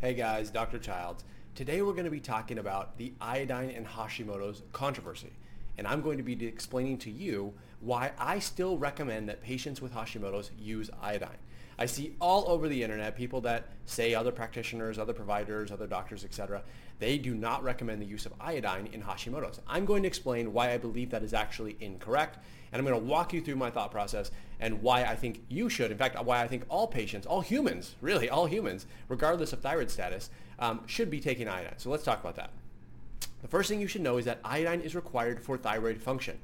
[0.00, 0.78] Hey guys, Dr.
[0.78, 1.24] Childs.
[1.54, 5.30] Today we're going to be talking about the iodine and Hashimoto's controversy.
[5.76, 9.92] And I'm going to be explaining to you why I still recommend that patients with
[9.92, 11.36] Hashimoto's use iodine.
[11.80, 16.26] I see all over the internet people that say other practitioners, other providers, other doctors,
[16.26, 16.62] etc.
[16.98, 19.60] They do not recommend the use of iodine in Hashimoto's.
[19.66, 22.36] I'm going to explain why I believe that is actually incorrect,
[22.70, 24.30] and I'm going to walk you through my thought process
[24.60, 27.94] and why I think you should, in fact, why I think all patients, all humans,
[28.02, 30.28] really all humans, regardless of thyroid status,
[30.58, 31.78] um, should be taking iodine.
[31.78, 32.50] So let's talk about that.
[33.40, 36.38] The first thing you should know is that iodine is required for thyroid function.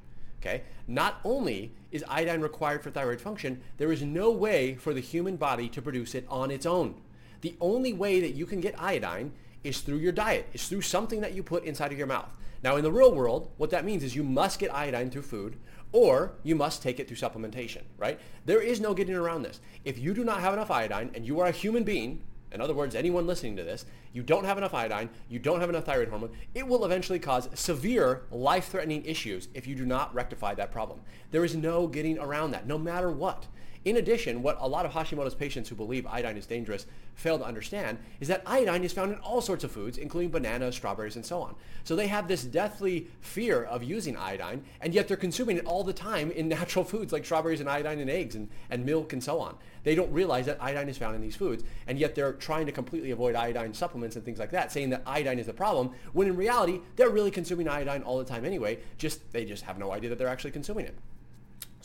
[0.46, 0.62] Okay?
[0.86, 5.37] Not only is iodine required for thyroid function, there is no way for the human
[5.37, 6.95] body to produce it on its own.
[7.41, 9.32] The only way that you can get iodine
[9.64, 10.46] is through your diet.
[10.52, 12.30] It's through something that you put inside of your mouth.
[12.62, 15.56] Now, in the real world, what that means is you must get iodine through food
[15.92, 18.18] or you must take it through supplementation, right?
[18.45, 19.60] There is no getting around this.
[19.84, 22.74] If you do not have enough iodine and you are a human being, in other
[22.74, 26.09] words, anyone listening to this, you don't have enough iodine, you don't have enough thyroid
[26.09, 31.01] hormone, it will eventually cause severe life-threatening issues if you do not rectify that problem.
[31.30, 33.46] There is no getting around that, no matter what.
[33.87, 37.45] In addition, what a lot of Hashimoto's patients who believe iodine is dangerous fail to
[37.45, 41.24] understand is that iodine is found in all sorts of foods, including bananas, strawberries, and
[41.24, 41.54] so on.
[41.84, 45.84] So they have this deathly fear of using iodine, and yet they're consuming it all
[45.84, 49.23] the time in natural foods like strawberries and iodine and eggs and, and milk and
[49.23, 49.54] so on.
[49.84, 52.73] They don't realize that iodine is found in these foods, and yet they're trying to
[52.73, 56.26] completely avoid iodine supplements and things like that, saying that iodine is the problem, when
[56.26, 59.92] in reality, they're really consuming iodine all the time anyway, just they just have no
[59.92, 60.98] idea that they're actually consuming it.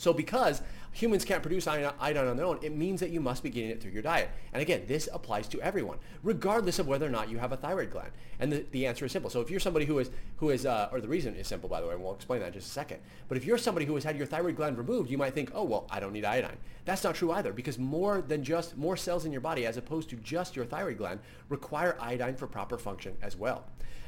[0.02, 0.62] So because
[0.92, 3.82] humans can't produce iodine on their own, it means that you must be getting it
[3.82, 4.30] through your diet.
[4.52, 7.90] And again, this applies to everyone, regardless of whether or not you have a thyroid
[7.90, 8.12] gland.
[8.38, 9.30] And the, the answer is simple.
[9.30, 11.80] So if you're somebody who is, who is uh, or the reason is simple, by
[11.80, 12.98] the way, and we'll explain that in just a second.
[13.28, 15.64] But if you're somebody who has had your thyroid gland removed, you might think, oh,
[15.64, 16.58] well, I don't need iodine.
[16.84, 20.10] That's not true either, because more than just, more cells in your body, as opposed
[20.10, 23.64] to just your thyroid gland, require iodine for proper function as well.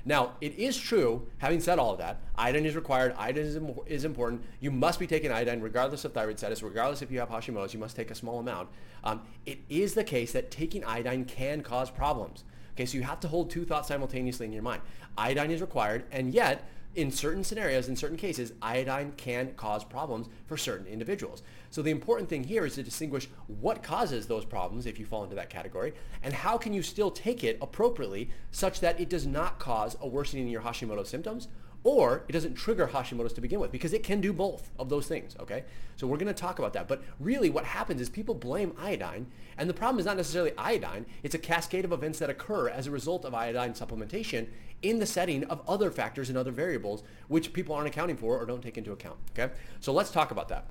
[0.07, 3.79] Now, it is true, having said all of that, iodine is required, iodine is, Im-
[3.87, 4.43] is important.
[4.61, 7.79] You must be taking iodine regardless of thyroid status, regardless if you have Hashimoto's, you
[7.79, 8.69] must take a small amount.
[9.05, 12.43] Um, it is the case that taking iodine can cause problems.
[12.73, 14.83] Okay, so you have to hold two thoughts simultaneously in your mind.
[15.17, 20.29] Iodine is required, and yet in certain scenarios, in certain cases, iodine can cause problems
[20.47, 21.45] for certain individuals.
[21.71, 25.23] So the important thing here is to distinguish what causes those problems if you fall
[25.23, 29.27] into that category, and how can you still take it appropriately such that it does
[29.27, 31.47] not cause a worsening in your Hashimoto symptoms
[31.84, 35.06] or it doesn't trigger Hashimoto's to begin with because it can do both of those
[35.06, 35.65] things, okay?
[35.97, 36.89] So we're going to talk about that.
[36.89, 39.27] But really what happens is people blame iodine,
[39.59, 41.06] and the problem is not necessarily iodine.
[41.23, 44.49] It's a cascade of events that occur as a result of iodine supplementation
[44.83, 48.47] in the setting of other factors and other variables which people aren't accounting for or
[48.47, 49.53] don't take into account, okay?
[49.81, 50.67] So let's talk about that.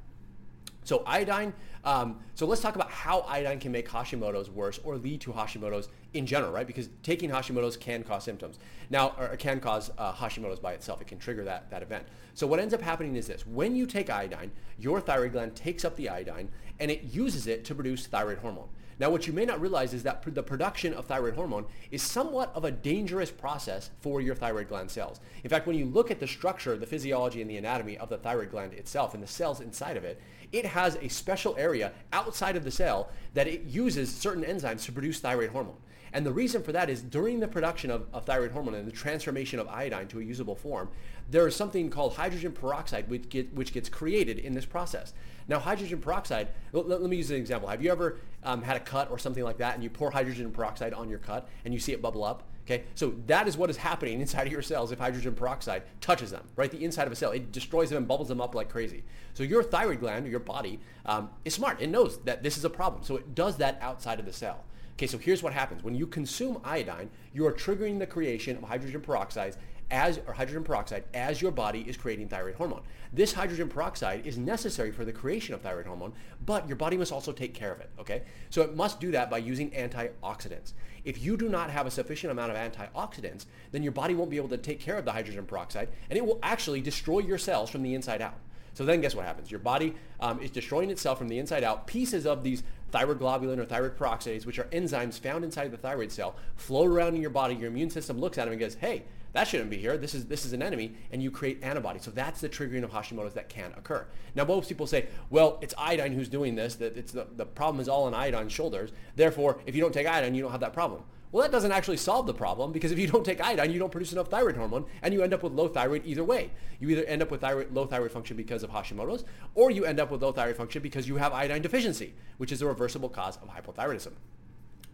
[0.83, 5.21] So iodine, um, so let's talk about how iodine can make Hashimoto's worse or lead
[5.21, 6.67] to Hashimoto's in general, right?
[6.67, 8.59] Because taking Hashimoto's can cause symptoms.
[8.89, 11.01] Now, or can cause uh, Hashimoto's by itself.
[11.01, 12.05] It can trigger that, that event.
[12.33, 13.45] So what ends up happening is this.
[13.45, 16.49] When you take iodine, your thyroid gland takes up the iodine
[16.79, 18.69] and it uses it to produce thyroid hormone.
[18.99, 22.01] Now, what you may not realize is that pr- the production of thyroid hormone is
[22.01, 25.19] somewhat of a dangerous process for your thyroid gland cells.
[25.43, 28.17] In fact, when you look at the structure, the physiology, and the anatomy of the
[28.17, 30.21] thyroid gland itself and the cells inside of it,
[30.51, 34.91] it has a special area outside of the cell that it uses certain enzymes to
[34.91, 35.77] produce thyroid hormone.
[36.13, 38.91] And the reason for that is during the production of, of, thyroid hormone and the
[38.91, 40.89] transformation of iodine to a usable form,
[41.29, 45.13] there is something called hydrogen peroxide which, get, which gets created in this process.
[45.47, 47.69] Now, hydrogen peroxide, let, let me use an example.
[47.69, 50.51] Have you ever um, had a cut or something like that and you pour hydrogen
[50.51, 52.43] peroxide on your cut and you see it bubble up?
[52.65, 56.31] Okay, so that is what is happening inside of your cells if hydrogen peroxide touches
[56.31, 56.71] them, right?
[56.71, 59.03] The inside of a cell, it destroys them and bubbles them up like crazy.
[59.33, 61.81] So your thyroid gland, your body, um, is smart.
[61.81, 63.03] It knows that this is a problem.
[63.03, 64.63] So it does that outside of the cell.
[64.93, 65.83] Okay, so here's what happens.
[65.83, 69.57] When you consume iodine, you are triggering the creation of hydrogen peroxides
[69.91, 72.81] as or hydrogen peroxide as your body is creating thyroid hormone.
[73.11, 76.13] This hydrogen peroxide is necessary for the creation of thyroid hormone,
[76.45, 78.23] but your body must also take care of it, okay?
[78.49, 80.73] So it must do that by using antioxidants.
[81.05, 84.37] If you do not have a sufficient amount of antioxidants, then your body won't be
[84.37, 87.69] able to take care of the hydrogen peroxide and it will actually destroy your cells
[87.69, 88.37] from the inside out.
[88.73, 89.51] So then guess what happens?
[89.51, 91.85] Your body um, is destroying itself from the inside out.
[91.85, 96.35] Pieces of these thyroglobulin or thyroid peroxidase, which are enzymes found inside the thyroid cell,
[96.55, 97.55] float around in your body.
[97.55, 99.03] Your immune system looks at them and goes, hey,
[99.33, 99.97] that shouldn't be here.
[99.97, 102.03] This is this is an enemy, and you create antibodies.
[102.03, 104.05] So that's the triggering of Hashimoto's that can occur.
[104.35, 106.75] Now, most people say, well, it's iodine who's doing this.
[106.75, 108.91] That it's the, the problem is all on iodine's shoulders.
[109.15, 111.03] Therefore, if you don't take iodine, you don't have that problem.
[111.33, 113.91] Well, that doesn't actually solve the problem because if you don't take iodine, you don't
[113.91, 116.51] produce enough thyroid hormone and you end up with low thyroid either way.
[116.79, 119.25] You either end up with thyroid, low thyroid function because of Hashimoto's
[119.55, 122.61] or you end up with low thyroid function because you have iodine deficiency, which is
[122.61, 124.11] a reversible cause of hypothyroidism.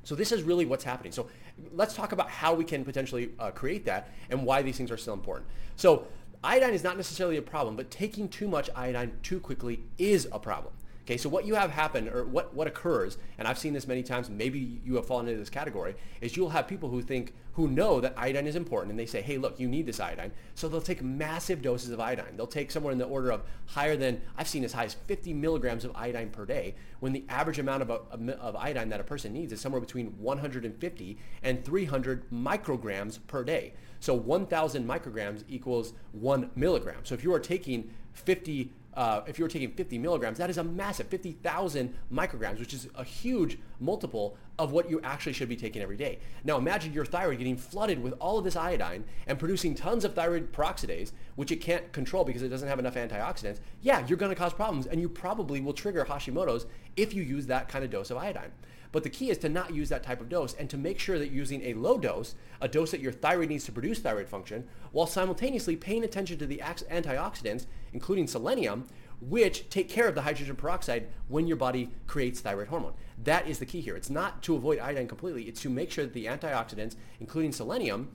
[0.03, 1.11] So this is really what's happening.
[1.11, 1.29] So
[1.73, 4.97] let's talk about how we can potentially uh, create that and why these things are
[4.97, 5.47] still important.
[5.75, 6.07] So
[6.43, 10.39] iodine is not necessarily a problem, but taking too much iodine too quickly is a
[10.39, 10.73] problem.
[11.09, 14.03] Okay, so what you have happen or what, what occurs, and I've seen this many
[14.03, 17.67] times, maybe you have fallen into this category, is you'll have people who think, who
[17.67, 20.31] know that iodine is important and they say, hey, look, you need this iodine.
[20.53, 22.37] So they'll take massive doses of iodine.
[22.37, 25.33] They'll take somewhere in the order of higher than, I've seen as high as 50
[25.33, 29.03] milligrams of iodine per day, when the average amount of, of, of iodine that a
[29.03, 33.73] person needs is somewhere between 150 and 300 micrograms per day.
[33.99, 36.99] So 1,000 micrograms equals one milligram.
[37.01, 40.57] So if you are taking 50 uh, if you were taking 50 milligrams, that is
[40.57, 45.55] a massive 50,000 micrograms, which is a huge multiple of what you actually should be
[45.55, 46.19] taking every day.
[46.43, 50.13] Now imagine your thyroid getting flooded with all of this iodine and producing tons of
[50.13, 53.59] thyroid peroxidase, which it can't control because it doesn't have enough antioxidants.
[53.81, 56.65] Yeah, you're going to cause problems and you probably will trigger Hashimoto's
[56.97, 58.51] if you use that kind of dose of iodine.
[58.91, 61.19] But the key is to not use that type of dose and to make sure
[61.19, 64.67] that using a low dose, a dose that your thyroid needs to produce thyroid function,
[64.91, 68.87] while simultaneously paying attention to the antioxidants, including selenium,
[69.21, 72.93] which take care of the hydrogen peroxide when your body creates thyroid hormone.
[73.23, 73.95] That is the key here.
[73.95, 75.43] It's not to avoid iodine completely.
[75.43, 78.09] It's to make sure that the antioxidants, including selenium,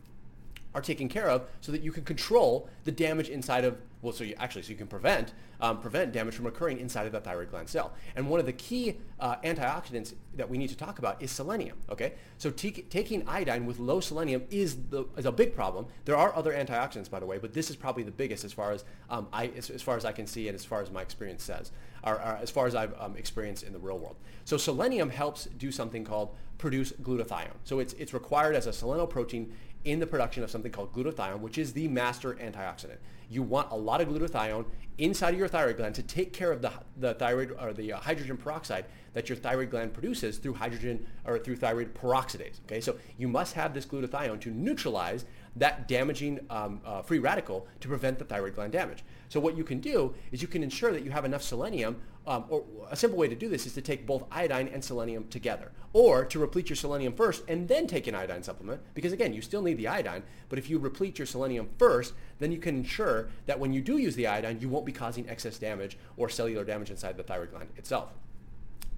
[0.75, 4.23] are taken care of so that you can control the damage inside of well so
[4.23, 7.51] you actually so you can prevent um, prevent damage from occurring inside of that thyroid
[7.51, 7.93] gland cell.
[8.15, 11.79] And one of the key uh, antioxidants that we need to talk about is selenium
[11.91, 12.13] okay?
[12.39, 15.87] So t- taking iodine with low selenium is the is a big problem.
[16.05, 18.73] There are other antioxidants by the way but this is probably the biggest as far
[18.73, 21.03] as um, I as, as, far as I can see and as far as my
[21.03, 21.73] experience says
[22.05, 24.17] or, or as far as I've um, experienced in the real world.
[24.45, 27.57] So selenium helps do something called produce glutathione.
[27.65, 29.51] So it's it's required as a selenoprotein
[29.85, 32.97] in the production of something called glutathione, which is the master antioxidant.
[33.31, 34.65] You want a lot of glutathione
[34.99, 37.99] inside of your thyroid gland to take care of the, the thyroid or the uh,
[37.99, 42.61] hydrogen peroxide that your thyroid gland produces through hydrogen or through thyroid peroxidase.
[42.67, 45.25] Okay, so you must have this glutathione to neutralize
[45.57, 49.05] that damaging um, uh, free radical to prevent the thyroid gland damage.
[49.29, 52.45] So what you can do is you can ensure that you have enough selenium, um,
[52.49, 55.71] or a simple way to do this is to take both iodine and selenium together,
[55.93, 59.43] or to replete your selenium first and then take an iodine supplement, because again, you
[59.43, 63.29] still need the iodine, but if you replete your selenium first, then you can ensure
[63.47, 66.65] that when you do use the iodine, you won't be causing excess damage or cellular
[66.65, 68.11] damage inside the thyroid gland itself.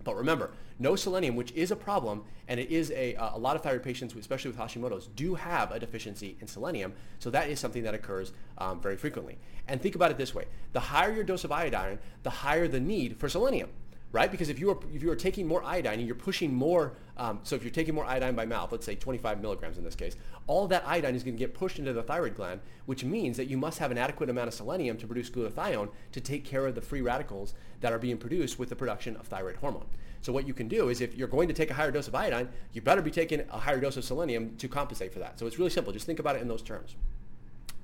[0.05, 3.63] But remember, no selenium, which is a problem, and it is a, a lot of
[3.63, 6.93] thyroid patients, especially with Hashimoto's, do have a deficiency in selenium.
[7.19, 9.37] So that is something that occurs um, very frequently.
[9.67, 10.45] And think about it this way.
[10.75, 13.71] The higher your dose of iodine, the higher the need for selenium
[14.17, 14.31] right?
[14.31, 17.41] Because if you are if you are taking more iodine and you're pushing more, um,
[17.43, 20.17] so if you're taking more iodine by mouth, let's say 25 milligrams in this case,
[20.47, 23.45] all that iodine is going to get pushed into the thyroid gland, which means that
[23.45, 26.75] you must have an adequate amount of selenium to produce glutathione to take care of
[26.75, 29.87] the free radicals that are being produced with the production of thyroid hormone.
[30.23, 32.15] So what you can do is if you're going to take a higher dose of
[32.15, 35.39] iodine, you better be taking a higher dose of selenium to compensate for that.
[35.39, 35.93] So it's really simple.
[35.93, 36.97] Just think about it in those terms.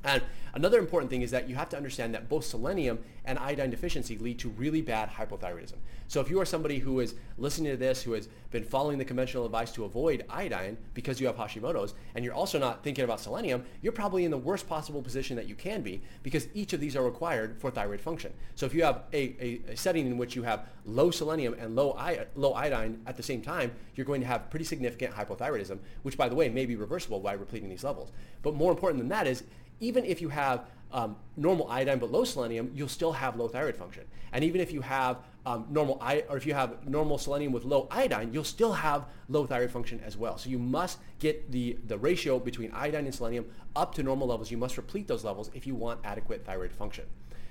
[0.04, 0.22] And
[0.54, 4.19] another important thing is that you have to understand that both selenium and iodine deficiency
[4.19, 5.76] lead to really bad hypothyroidism.
[6.08, 9.04] So if you are somebody who is listening to this, who has been following the
[9.04, 13.20] conventional advice to avoid iodine because you have Hashimoto's, and you're also not thinking about
[13.20, 16.81] selenium, you're probably in the worst possible position that you can be because each of
[16.81, 18.32] these are required for thyroid function.
[18.56, 21.76] So if you have a, a, a setting in which you have low selenium and
[21.76, 21.96] low,
[22.34, 26.28] low iodine at the same time, you're going to have pretty significant hypothyroidism, which by
[26.28, 28.10] the way may be reversible by repleting these levels.
[28.43, 29.44] But more important than that is
[29.82, 33.77] even if you have um, normal iodine but low selenium, you'll still have low thyroid
[33.77, 34.05] function.
[34.32, 37.65] And even if you have um, normal I- or if you have normal selenium with
[37.65, 40.39] low iodine, you'll still have low thyroid function as well.
[40.39, 44.51] So you must get the, the ratio between iodine and selenium up to normal levels.
[44.51, 47.05] You must replete those levels if you want adequate thyroid function.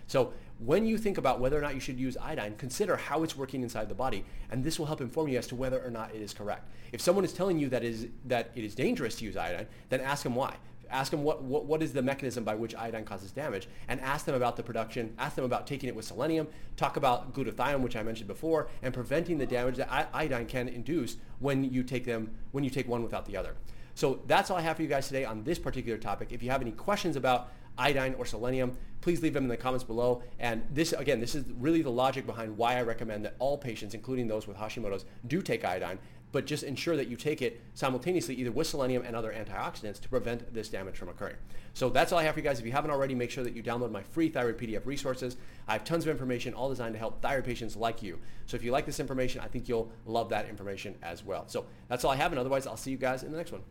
[0.07, 3.35] So when you think about whether or not you should use iodine, consider how it's
[3.35, 6.13] working inside the body, and this will help inform you as to whether or not
[6.13, 6.69] it is correct.
[6.91, 10.01] If someone is telling you that, is, that it is dangerous to use iodine, then
[10.01, 10.55] ask them why
[10.91, 14.25] ask them what, what, what is the mechanism by which iodine causes damage, and ask
[14.25, 17.95] them about the production, ask them about taking it with selenium, talk about glutathione, which
[17.95, 22.31] I mentioned before, and preventing the damage that iodine can induce when you take them,
[22.51, 23.55] when you take one without the other.
[23.95, 26.31] So that's all I have for you guys today on this particular topic.
[26.31, 29.83] If you have any questions about iodine or selenium, please leave them in the comments
[29.83, 30.23] below.
[30.39, 33.93] And this, again, this is really the logic behind why I recommend that all patients,
[33.93, 35.99] including those with Hashimoto's, do take iodine
[36.31, 40.09] but just ensure that you take it simultaneously either with selenium and other antioxidants to
[40.09, 41.35] prevent this damage from occurring.
[41.73, 42.59] So that's all I have for you guys.
[42.59, 45.37] If you haven't already, make sure that you download my free thyroid PDF resources.
[45.67, 48.19] I have tons of information all designed to help thyroid patients like you.
[48.45, 51.47] So if you like this information, I think you'll love that information as well.
[51.47, 53.61] So that's all I have, and otherwise I'll see you guys in the next one.